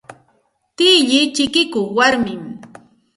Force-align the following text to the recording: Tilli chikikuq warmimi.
Tilli 0.75 1.19
chikikuq 1.35 1.87
warmimi. 1.97 2.51